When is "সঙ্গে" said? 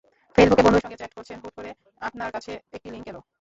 0.83-0.99